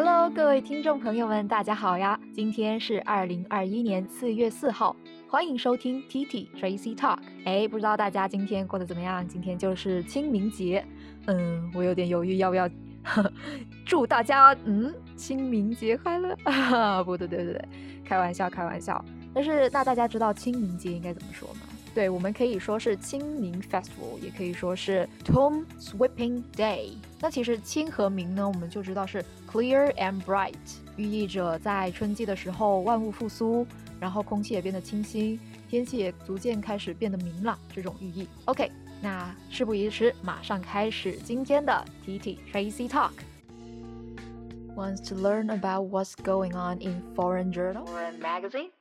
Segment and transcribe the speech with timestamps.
[0.00, 2.16] Hello，各位听众朋友们，大家好呀！
[2.32, 4.94] 今天是二零二一年四月四号，
[5.28, 7.18] 欢迎收听 T T Tracy Talk。
[7.44, 9.26] 哎，不知道大家今天过得怎么样？
[9.26, 10.86] 今天就是清明节，
[11.26, 12.70] 嗯，我有点犹豫要不要
[13.84, 17.02] 祝大家嗯清明节快乐啊？
[17.02, 17.68] 不对，对对对，
[18.04, 19.04] 开玩笑，开玩笑。
[19.34, 21.62] 但是那大家知道清明节应该怎么说吗？
[21.97, 26.93] 对，我们可以说是清明 Festival，也可以说是 Tomb Sweeping Day。
[27.19, 30.53] 那其实清和明呢，我们就知道是 clear and bright，
[30.95, 33.65] 寓意着在春季的时候万物复苏，
[33.99, 38.27] 然后空气也变得清新，天气也逐渐开始变得明朗这种寓意。
[38.45, 48.71] OK，那事不宜迟，马上开始今天的 TT Tracy Talk。Wants to learn about what's going on in foreign journal or magazine?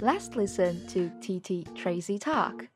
[0.00, 2.68] Let's listen to TT Tracy Talk.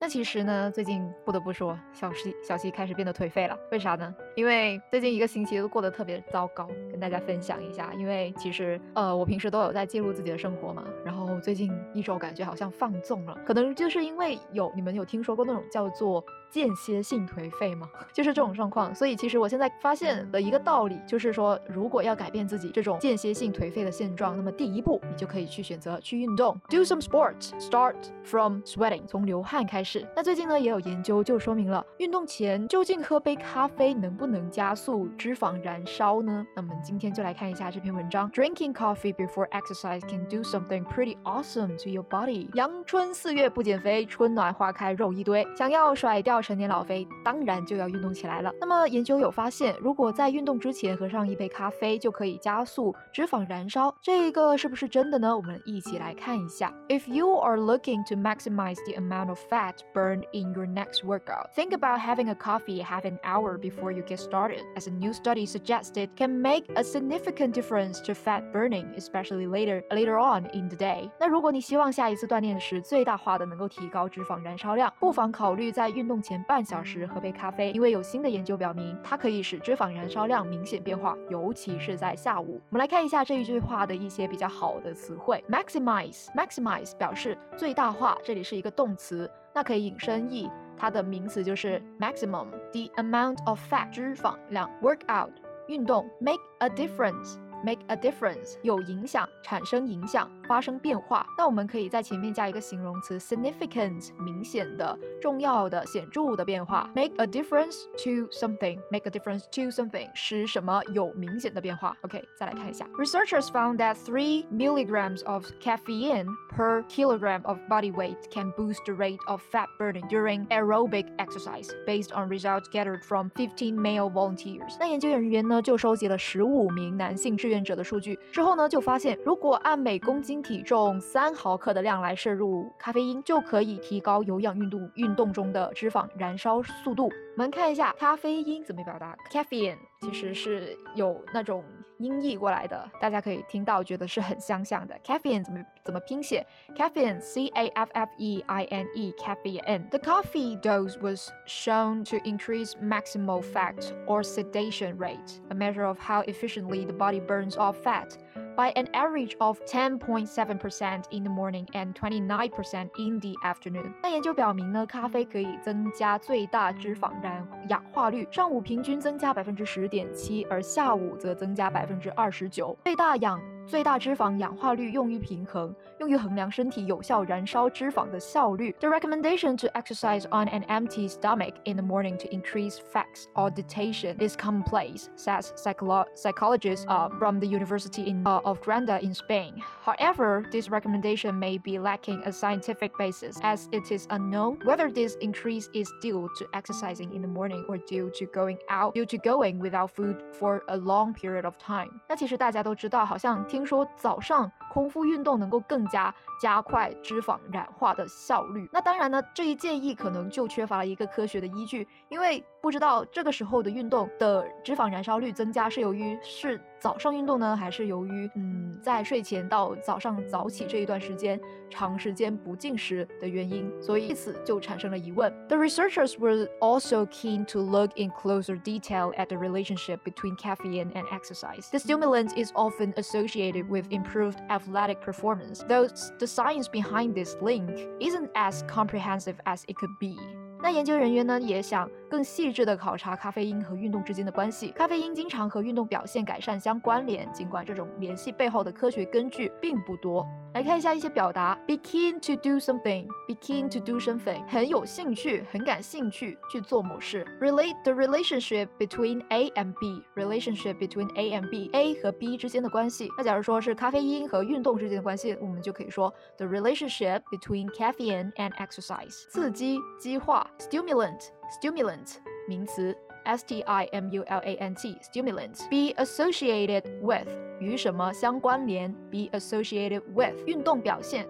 [0.00, 3.58] 那其实呢，最近不得不说，小西小西开始变得颓废了。
[3.70, 4.14] 为啥呢？
[4.36, 7.92] 因为最近一个星期都过得特别糟糕，跟大家分享一下。
[7.94, 16.24] 因为其实呃，我平时都有在记录自己的生活嘛，然后最近一周感觉好像放纵了，可能就是因为有你们有听说过那种叫做。
[16.50, 17.88] 间歇性颓废吗？
[18.12, 18.94] 就是这种状况。
[18.94, 27.50] 所以其实我现在发现了一个道理，就是说，如果要改变自己这种间歇性颓废的现状，那么第一步，你就可以去选择去运动，do some sports。
[27.58, 30.06] Start from sweating，从流汗开始。
[30.14, 36.46] 那最近呢，也有研究就说明了，运动前究竟喝杯咖啡能不能加速脂肪燃烧呢？
[36.54, 42.48] 那么今天就来看一下这篇文章，Drinking coffee before exercise can do something pretty awesome to your body。
[42.54, 46.35] 阳春四月不减肥，春暖花开肉一堆，想要甩掉。
[46.41, 48.51] 成年老肥当然就要运动起来了。
[48.59, 53.93] 那么研究有发现，如果在运动之前喝上一杯咖啡，就可以加速脂肪燃烧。
[54.01, 55.35] 这个是不是真的呢？
[55.35, 56.73] 我们一起来看一下。
[56.87, 61.73] If you are looking to maximize the amount of fat burned in your next workout, think
[61.73, 64.61] about having a coffee half an hour before you get started.
[64.75, 69.83] As a new study suggested, can make a significant difference to fat burning, especially later
[69.91, 71.11] later on in the day.
[71.19, 76.21] 那如果你希望下一次锻炼时最大化的能够提高脂肪燃烧量，不妨考虑在运动。
[76.26, 82.60] 前半小时喝杯咖啡，因为有新的研究表明，它可以使脂肪燃烧量明显变化，尤其是在下午。
[82.68, 95.30] 我们来看一下这一句话的一些比较好的词汇：maximize，maximize 表示最大化，这里是一个动词，那可以引申义，它的名词就是 maximum，the amount of fat 脂肪量；workout
[95.68, 97.36] 运动；make a difference。
[97.63, 101.25] make a difference 有影响，产生影响，发生变化。
[101.37, 106.89] 那我们可以在前面加一个形容词 significant，明显的、重要的、显着的变化。
[106.95, 111.95] make a difference to something，make a difference to something 使什么有明显的变化。
[112.01, 119.19] OK，再来看一下，researchers found that three milligrams of caffeine per kilogram of body weight can boost the rate
[119.27, 124.75] of fat burning during aerobic exercise, based on results gathered from 15 male volunteers。
[124.79, 127.37] 那研究人员呢就收集了十五名男性。
[127.37, 137.06] 志愿 者的数据之后呢，就发现如果按每公斤体重三毫克的量来摄入咖啡因，就可以提高有氧运动运动中的脂肪燃烧速度。
[137.36, 141.62] 我们看一下咖啡因怎么表达，caffeine 其实是有那种
[141.97, 144.97] 音译过来的，大家可以听到觉得是很相像的。
[145.03, 146.45] caffeine 怎么怎么拼写？
[146.75, 152.73] caffeine c a f f e i n e caffeine。The coffee dose was shown to increase
[152.81, 158.17] maximal fat or sedation rate, a measure of how efficiently the body burns off fat.
[158.56, 163.92] By an average of 10.7% in the morning and 29% in the afternoon。
[164.02, 172.76] 那研究表明呢，咖啡可以增加最大脂肪燃氧化率，上午平均增加百分之十点七，而下午则增加百分之二十九。
[172.84, 178.75] 最大氧最大脂肪氧化率用于平衡，用于衡量身体有效燃烧脂肪的效率。
[178.81, 183.05] The recommendation to exercise on an empty stomach in the morning to increase fat
[183.35, 189.13] oxidation is commonplace, says psycholo psychologist uh, from the University in, uh, of Granada in
[189.13, 189.63] Spain.
[189.85, 195.15] However, this recommendation may be lacking a scientific basis, as it is unknown whether this
[195.21, 199.17] increase is due to exercising in the morning or due to going out due to
[199.19, 202.01] going without food for a long period of time.
[202.09, 208.68] 那其实大家都知道，好像 听说早上空腹运动能够更加加快脂肪燃化的效率。
[208.70, 225.31] 那当然呢，这一建议可能就缺乏了一个科学的依据，因为不知道这个时候的运动的脂肪燃烧率增加是由于是早上运动呢，还是由于嗯在睡前到早上早起这一段时间长时间不进食的原因，所以此就产生了疑问。
[225.47, 231.05] The researchers were also keen to look in closer detail at the relationship between caffeine and
[231.11, 231.69] exercise.
[231.69, 235.87] The stimulant is often associated with improved athletic performance, though
[236.19, 237.69] the science behind this link
[237.99, 240.17] isn't as comprehensive as it could be.
[240.66, 244.72] 那研究人员呢也想更细致地考察咖啡因和运动之间的关系。
[244.72, 250.26] 咖啡因经常和运动表现改善相关联，尽管这种联系背后的科学根据并不多。
[250.54, 257.24] 来看一下一些表达：be keen to do something，be keen to do something，很有兴趣，很感兴趣去做某事。
[257.40, 263.08] relate the relationship between A and B，relationship between A and B，A 和 B 之间的关系。
[263.18, 270.48] 那假如说是咖啡因和运动之间的关系，我们就可以说 the relationship between caffeine and exercise，刺激、激化。
[270.59, 272.15] stimulant，stimulant
[272.47, 277.27] 名词，s t i m u l a n t，stimulant，be associated with
[277.59, 278.91] 与什么相关联？
[279.11, 281.27] be associated with 运动表现，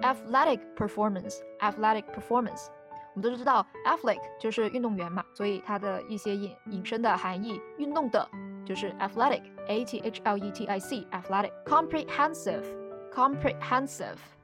[0.00, 2.68] athletic performance，athletic performance，
[3.14, 8.28] 我们都知道 athletic 就是运动员嘛，所以它的一些引引申的含义，运动的
[8.64, 10.00] 就是 athletic，a t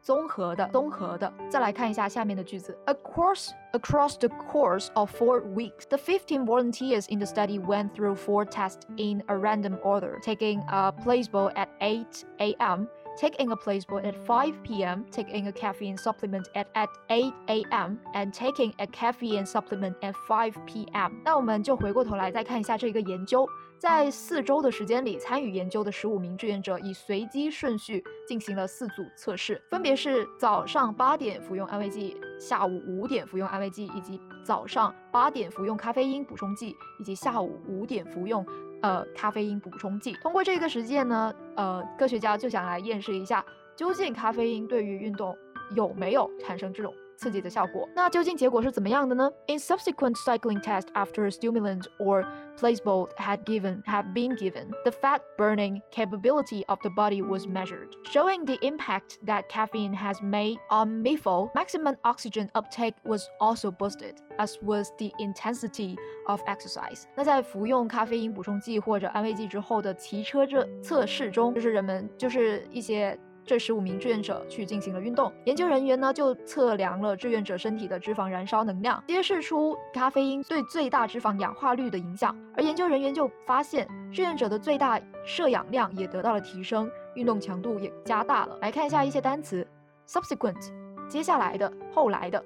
[0.06, 0.29] h l e t i c，athletic，comprehensive，comprehensive。
[0.29, 1.32] 综合的，综合的。
[1.49, 8.44] 再来看一下下面的句子：Across across the course of four weeks, the 15 volunteers in the study went through four
[8.44, 12.05] tests in a random order, taking a placebo at 8
[12.38, 12.88] a.m.
[13.19, 18.31] Taking a placebo at 5 p.m., taking a caffeine supplement at, at 8 a.m., and
[18.31, 21.14] taking a caffeine supplement at 5 p.m.
[21.25, 23.48] 那我们就回过头来再看一下这个研究。
[23.80, 38.45] 在四周的时间里，参与研究的十五名志愿者以随机顺序进行了四组测试，分别是早上八点服用安慰剂，下午五点服用安慰剂，以及早上八点服用咖啡因补充剂，以及下午五点服用
[38.81, 40.13] 呃咖啡因补充剂。
[40.22, 43.44] 通过这个实践呢，呃，科学家就想来验证一下，
[43.75, 45.36] 究竟咖啡因对于运动
[45.75, 46.94] 有没有产生这种。
[47.17, 47.88] 刺激的效果。
[47.94, 49.31] 那究竟结果是怎么样的呢？
[49.46, 52.25] In subsequent cycling tests after stimulant or
[52.58, 57.88] placebo had given had been given, the fat burning capability of the body was measured,
[58.11, 61.50] showing the impact that caffeine has made on MIFO.
[61.55, 65.96] Maximum oxygen uptake was also boosted, as was the intensity
[66.26, 67.05] of exercise.
[67.17, 82.38] 那在服用咖啡因补充剂或者安慰剂之后的骑车这测试中，就是人们就是一些 这十五名志愿者去进行了运动，研究人员呢就测量了志愿者身体的脂肪燃烧能量，揭示出咖啡因对最大脂肪氧化率的影响。
[82.57, 88.57] 而研究人员就发现，志愿者的最大摄氧量也得到了提升，运动强度也加大了。
[88.61, 89.65] 来看一下一些单词
[90.05, 90.73] ：subsequent，
[91.07, 92.44] 接下来的、后来的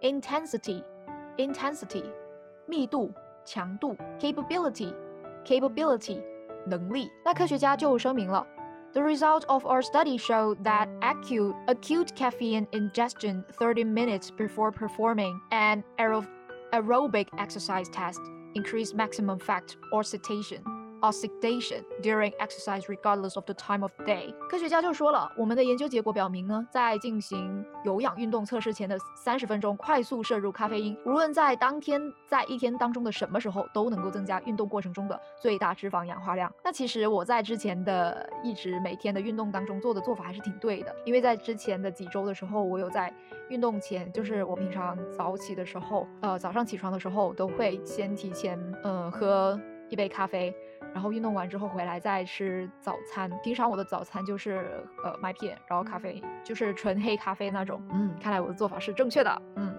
[0.00, 2.04] ；intensity，intensity，
[2.66, 3.12] 密度、
[3.44, 6.22] 强度；capability，capability，
[6.66, 7.10] 能力。
[7.22, 8.46] 那科学家就声明了。
[8.94, 15.82] The results of our study show that acute, acute caffeine ingestion 30 minutes before performing an
[15.98, 18.20] aerobic exercise test
[18.54, 19.74] increased maximum fat
[21.10, 24.34] 酸 itation during exercise regardless of the time of day。
[24.48, 36.52] 科学家就说了，我们的研究结果表明呢，在进行有氧运动测试前的三十分钟快速摄入咖啡因，无论在当天在一天当中的什么时候，都能够增加运动过程中的最大脂肪氧化量。
[36.62, 43.12] 那其实我在之前的一直每天的运动当中做的做法还是挺对的，因为在之前的几周的时候，我有在
[43.48, 50.54] 运动前，就是我平常早起的时候，呃，早上起床的时候都会先提前，呃，喝一杯咖啡。
[50.94, 53.30] 然后运动完之后回来再吃早餐。
[53.42, 57.82] 平常我的早餐就是呃麦片，然后咖啡就是纯黑咖啡那种。
[57.90, 59.42] 嗯，看来我的做法是正确的。
[59.56, 59.74] 嗯，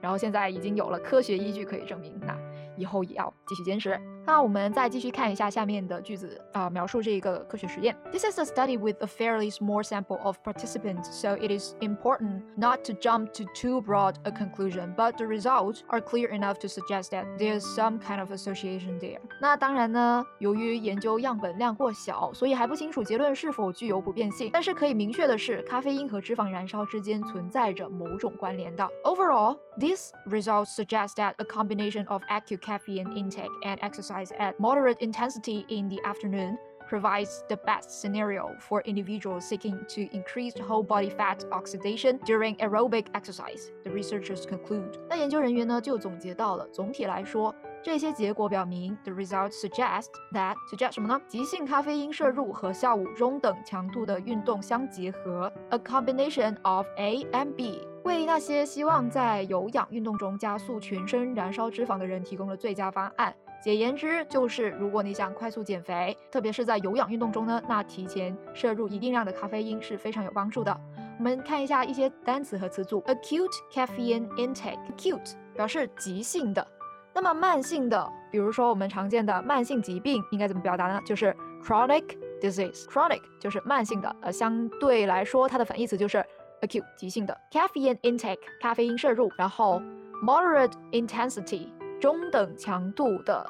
[0.00, 2.38] 然后现在已经有了科学依据可以证明，那
[2.76, 3.98] 以后也要继续坚持。
[4.27, 7.93] 那我们再继续看一下下面的句子啊，描述这一个科学实验。
[8.09, 12.85] This is a study with a fairly small sample of participants, so it is important not
[12.85, 17.09] to jump to too broad a conclusion, but the results are clear enough to suggest
[17.11, 19.19] that there's some kind of association there.
[19.41, 24.49] 那当然呢，由于研究样本量过小，所以还不清楚结论是否具有普遍性。
[24.53, 28.89] 但是可以明确的是，咖啡因和脂肪燃烧之间存在着某种关联的。
[29.03, 34.97] Overall, these results suggest that a combination of acute caffeine intake and exercise exercise at moderate
[35.01, 36.57] intensity in the afternoon
[36.89, 43.05] provides the best scenario for individuals seeking to increase whole body fat oxidation during aerobic
[43.13, 43.71] exercise.
[43.83, 44.91] The researchers conclude.
[45.09, 51.19] 那研究人员呢就总结到了，总体来说，这些结果表明，the results suggest that suggest 什么呢？
[51.27, 63.33] 急性咖啡因摄入和下午中等强度的运动相结合，a combination of A and B，为那些希望在有氧运动中加速全身燃烧脂肪的人提供了最佳方案。
[63.60, 70.80] 简言之，就是如果你想快速减肥，特别是在有氧运动中呢，那提前摄入一定量的咖啡因是非常有帮助的。
[71.18, 76.64] 我们看一下一些单词和词组：acute caffeine intake，acute 表示急性的，
[77.12, 81.00] 那么慢性的，比如说我们常见的慢性疾病应该怎么表达呢？
[81.04, 82.04] 就是 chronic
[82.40, 86.24] disease，chronic 就是慢性的，呃，相对来说它的反义词就是
[86.60, 87.36] acute 急性的。
[87.50, 89.82] caffeine intake 咖啡因摄入，然后
[90.22, 91.66] moderate intensity
[91.99, 93.45] 中等强度的，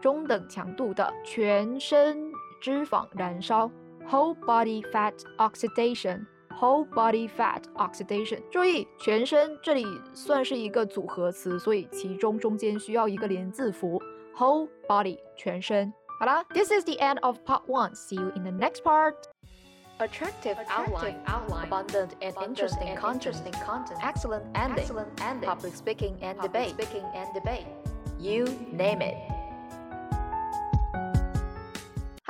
[0.00, 2.30] 中等强度的全身
[2.60, 3.70] 脂肪燃烧，
[4.08, 8.42] whole body fat oxidation。Whole body fat oxidation。
[8.50, 14.02] 注意，全身这里算是一个组合词，所以其中中间需要一个连字符。
[14.36, 15.92] Whole body 全身。
[16.18, 17.94] 好啦，This is the end of part one.
[17.94, 19.14] See you in the next part.
[20.00, 25.76] Attractive, outline, outline, abundant and interesting and content, interesting content, excellent ending, excellent ending, public
[25.76, 26.74] speaking and public debate.
[26.74, 27.66] speaking and debate.
[28.23, 29.32] You name it.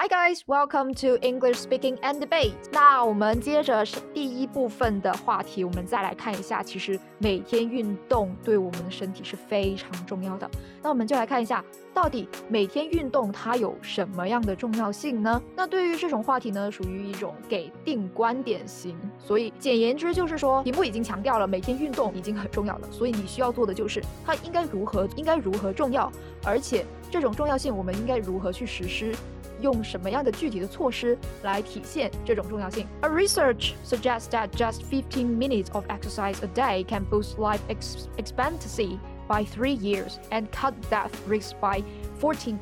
[0.03, 2.51] Hi guys, welcome to English Speaking and Debate.
[2.73, 10.51] 那我们接着是第一部分的话题，我们再来看一下，其实每天运动对我们的身体是非常重要的。
[10.81, 15.41] 那我们就来看一下，到底每天运动它有什么样的重要性呢？
[15.55, 26.11] 那对于这种话题呢，属于一种给定观点型，所以简言之就是说，题目已经强调了每天运动已经很重要了，所以你需要做的就是它应该如何应该如何重要，
[26.43, 29.15] 而且这种重要性我们应该如何去实施。
[29.60, 32.86] 用什么样的具体的措施来体现这种重要性？
[33.00, 38.98] A research suggests that just 15 minutes of exercise a day can boost life ex expectancy
[39.26, 41.82] by three years and cut death risk by
[42.20, 42.58] 14%.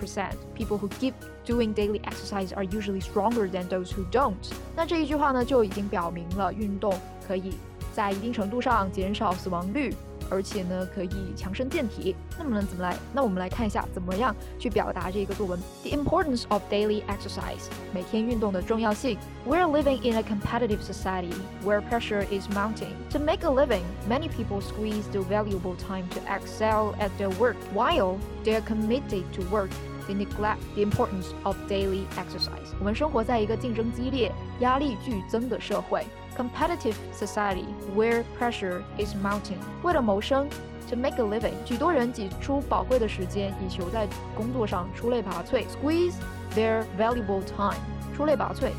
[0.55, 1.15] People who keep
[1.45, 4.35] doing daily exercise are usually stronger than those who don't.
[4.75, 6.93] 那这一句话呢，就已经表明了运动
[7.29, 7.53] 可以
[7.93, 9.95] 在一定程度上减少死亡率。
[10.31, 12.17] 而且呢，可以强身健体。
[12.37, 12.97] 那么呢，怎么来？
[13.13, 15.59] 那我们来看一下怎么样去表达这个作文。
[15.85, 19.17] The importance of daily exercise，每天运动的重要性。
[19.47, 21.33] We're living in a competitive society
[21.65, 22.93] where pressure is mounting.
[23.13, 27.57] To make a living, many people squeeze the valuable time to excel at their work.
[27.73, 29.71] While they are committed to work,
[30.09, 32.75] they neglect the importance of daily exercise.
[32.81, 36.05] 我们生活在一个竞争激烈、压力剧增的社会。
[36.41, 37.65] competitive society
[37.97, 39.59] where pressure is mounting。
[39.83, 40.49] 为了谋生，
[40.89, 46.15] to make a living，许多人挤出宝贵的时间，以求在工作上出类拔萃，squeeze
[46.55, 47.79] their valuable time，
[48.17, 48.71] 出类拔萃，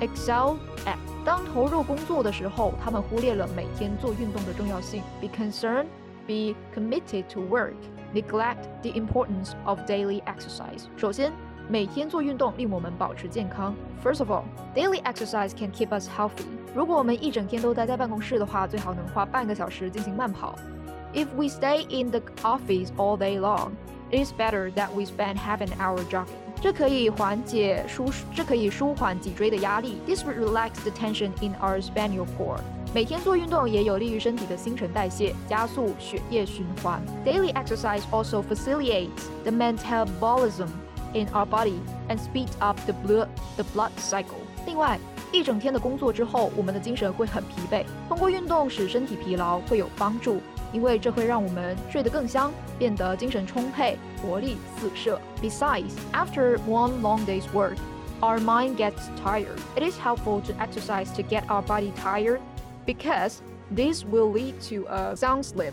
[0.00, 0.56] excel
[0.86, 0.96] at。
[1.24, 5.02] 当投入工作的时候，他们忽略了每天做运动的重要性。
[5.20, 5.86] Be concerned,
[6.26, 7.74] be committed to work,
[8.12, 10.84] neglect the importance of daily exercise。
[10.96, 11.32] 首先。
[11.68, 13.74] 每天做运动令我们保持健康。
[14.02, 14.42] First of all,
[14.74, 16.44] daily exercise can keep us healthy.
[16.74, 20.54] 如果我们一整天都待在办公室的话，最好能花半个小时进行慢跑。
[21.14, 23.72] If we stay in the office all day long,
[24.10, 26.26] it is better that we spend half an hour jogging.
[26.60, 29.98] 这可以缓解舒，这可以舒缓脊椎的压力。
[30.06, 32.60] This would relax the tension in our spinal cord.
[32.94, 37.02] 每天做运动也有利于身体的新陈代谢，加速血液循环。
[37.24, 39.08] Daily exercise also facilitates
[39.42, 40.68] the metabolism
[41.14, 41.78] in our body
[42.08, 44.38] and speeds up the blood the blood cycle。
[44.66, 44.98] 另外，
[45.32, 47.84] 一整天的工作之后，我们的精神会很疲惫。
[48.08, 50.40] 通过运动使身体疲劳会有帮助，
[50.72, 55.20] 因为这会让我们睡得更香，变得精神充沛，活力四射。
[55.42, 57.76] Besides, after one long day's work,
[58.20, 59.58] our mind gets tired.
[59.74, 62.40] It is helpful to exercise to get our body tired
[62.86, 63.38] because
[63.74, 65.72] this will lead to a sound sleep,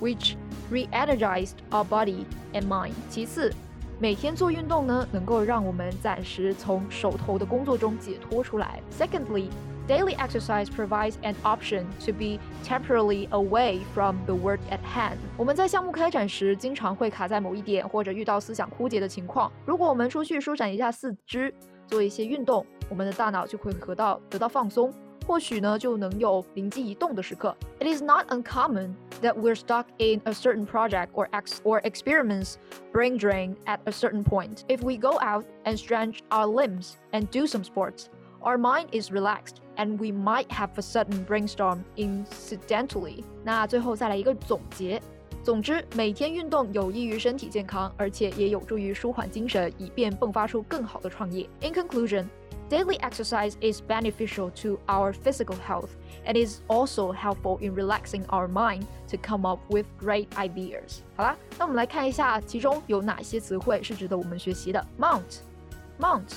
[0.00, 0.36] which
[0.68, 2.92] re-energized our body and mind.
[3.08, 3.52] 其次。
[4.01, 8.81] 每天做运动呢，能够让我们暂时从手头的工作中解脱出来。
[8.97, 9.47] Secondly,
[9.87, 15.17] daily exercise provides an option to be temporarily away from the work at hand。
[15.37, 19.51] 我们在项目开展时，经常会卡在某一点，或者遇到思想枯竭的情况。
[19.67, 21.53] 如果我们出去舒展一下四肢，
[21.85, 24.91] 做一些运动，我们的大脑就会得到得到放松。
[25.27, 27.55] 或许呢就能有灵机一动的时刻。
[27.79, 32.58] It is not uncommon that we're stuck in a certain project or ex or experiments
[32.92, 34.64] brain drain at a certain point.
[34.68, 38.08] If we go out and stretch our limbs and do some sports,
[38.42, 43.24] our mind is relaxed and we might have a sudden brainstorm incidentally.
[43.44, 45.00] 那最后再来一个总结。
[45.42, 51.48] 总之，每天运动有益于身体健康，而且也有助于舒缓精神，以便迸发出更好的创业。
[51.60, 52.24] In conclusion,
[52.70, 55.90] Daily exercise is beneficial to our physical health
[56.24, 60.98] and is also helpful in relaxing our mind to come up with great ideas.
[61.16, 64.84] 好啦，那我们来看一下其中有哪些词汇是值得我们学习的。
[64.98, 66.34] Mount，mount，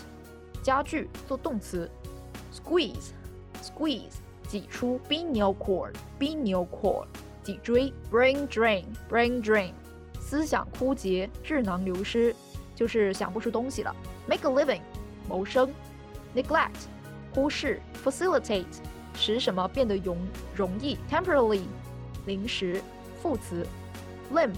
[0.62, 1.90] 加剧做动词。
[2.54, 4.14] Squeeze，squeeze，
[4.48, 5.00] 挤出。
[5.10, 7.08] Spinal cord，spinal cord，
[7.44, 7.92] 脊椎。
[8.12, 9.72] Brain drain，brain drain，
[10.20, 12.36] 思想枯竭，智囊流失，
[12.76, 13.96] 就是想不出东西了。
[14.28, 14.82] Make a living，
[15.28, 15.72] 谋生。
[16.35, 16.87] Neglect
[17.35, 18.65] 忽视，facilitate
[19.15, 20.19] 使什么变得容
[20.55, 21.63] 容易，temporarily
[22.27, 22.81] 临时
[23.23, 23.67] 副词
[24.33, 24.53] ，limb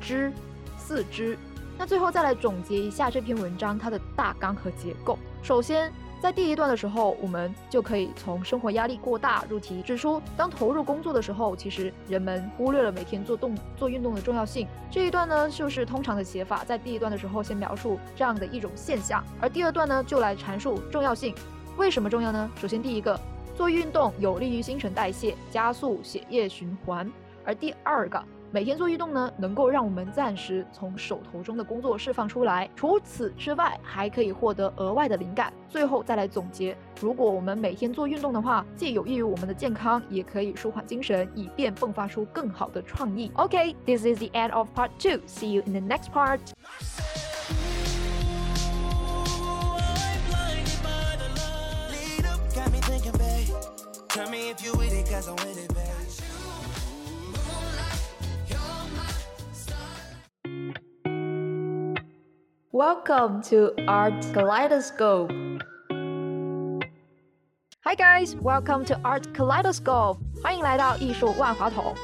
[0.00, 0.32] 肢
[0.78, 1.38] 四肢。
[1.78, 5.18] 那最后再来总结一下这篇文章它的大纲和结构。
[5.42, 14.66] 首先，在第一段的时候，我们就可以从生活压力过大入题，指出当投入工作的时候，其实人们忽略了每天做动做运动的重要性。
[14.90, 21.34] 这一段呢，就是通常的写法，在第一段的时候先描述这样的一种现象，而第二段呢，就来阐述重要性。
[21.76, 22.50] 为什么重要呢？
[22.56, 23.18] 首先，第一个，
[23.54, 27.06] 做运动有利于新陈代谢，加速血液循环；
[27.44, 28.20] 而第二个。
[28.52, 32.70] 每天做运动呢，能够让我们暂时从手头中的工作释放出来。
[32.74, 35.52] 除此之外，还可以获得额外的灵感。
[35.68, 43.30] 最后再来总结：如果我们每天做运动的话，既有益于我们的健康，也可以舒缓精神，以便迸发出更好的创意。
[43.34, 45.20] OK，this is the end of part two.
[45.26, 46.40] See you in the next part.
[62.76, 65.32] Welcome to Art Kaleidoscope.
[67.80, 70.18] Hi guys, welcome to Art Kaleidoscope.
[70.42, 71.94] 欢迎来到艺术万花筒。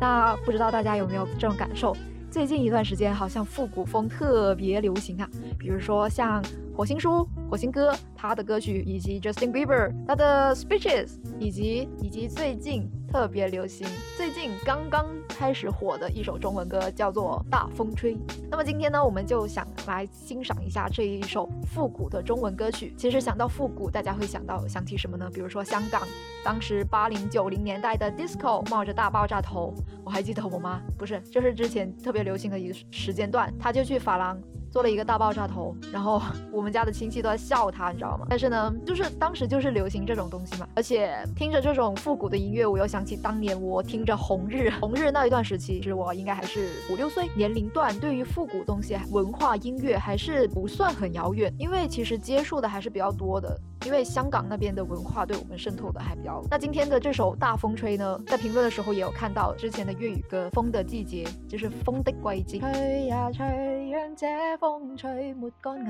[0.00, 1.96] 那不知道大家有没有这种感受？
[2.30, 6.40] 最近一段时间好像复古风特别流行啊，比如说像
[6.72, 12.88] 火星叔、火星哥他的歌曲，以及 Justin Bieber 他的 Speeches，以及以及最近。
[13.12, 18.14] 特别流行，最近刚刚开始火的一首中文歌叫做《大风吹》。
[18.50, 22.94] 那么今天呢，我们就想来欣赏一下这一首复古的中文歌曲。
[22.96, 25.28] 其实想到复古，大家会想到想起什么呢？
[25.34, 26.08] 比如说香港，
[26.42, 34.40] 当时八零九零年代的 disco 冒着大爆炸头，我还记得我妈不是，就是之前特别流行的一个时间段，她就去发廊。
[34.72, 38.26] 做了一个大爆炸头，然后 我们家的亲戚都在笑他，你知道吗？
[38.30, 53.54] 但是呢，就是当时就是流行这种东西嘛，而且听着这种复古的音乐，我又想起当年我听着红日，红日那一段时期，其实我应该还是五六岁年龄段，对于复古东西、文化音乐还是不算很遥远，因为其实接触的还是比较多的。
[53.84, 56.40] 因为香港那边的文化对我们渗透的还比较。
[56.48, 62.60] 那今天的这首《大风吹》呢，在评论的时候也有看到之前的粤语歌《风的季节》，就是风的季节。
[62.60, 63.44] 吹呀吹，
[63.92, 65.86] 让这风吹抹干眼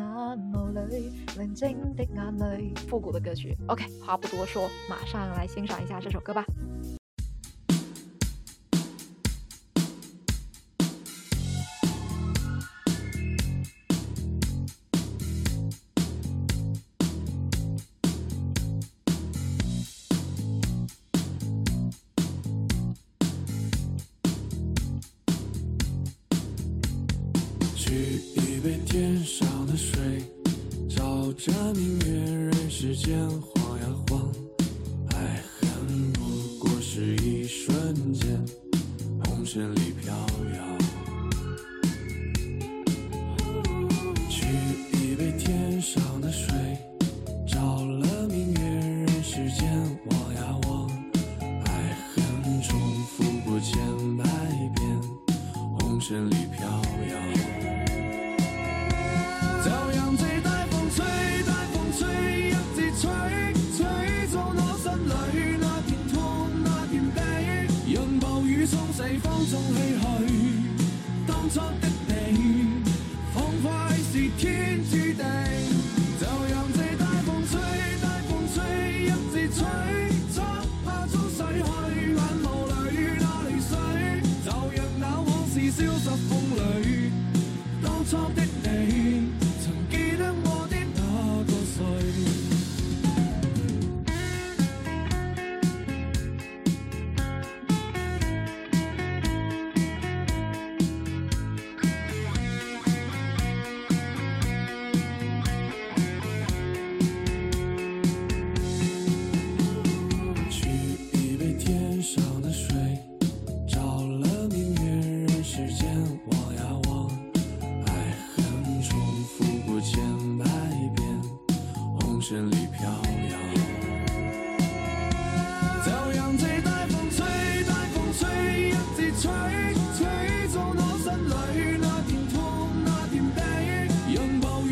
[0.52, 2.74] 眸里宁静的眼泪。
[2.88, 3.56] 复古的歌曲。
[3.68, 6.44] OK，话不多说，马上来欣赏一下这首歌吧。
[31.44, 34.32] 照明月，人世间晃呀晃。
[35.08, 36.20] 爱恨不
[36.60, 38.40] 过是一瞬间，
[39.24, 40.14] 红尘里飘
[40.54, 40.78] 摇。
[44.30, 44.46] 取
[44.92, 46.54] 一杯天上的水，
[47.44, 49.68] 照了明月，人世间
[50.10, 50.88] 望呀望。
[51.64, 54.22] 爱恨重复过千百
[54.76, 54.86] 遍，
[55.80, 56.72] 红尘里飘摇。